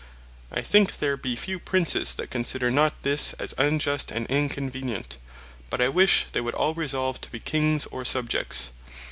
[0.51, 5.17] I think there be few Princes that consider not this as Injust, and Inconvenient;
[5.69, 8.71] but I wish they would all resolve to be Kings, or Subjects.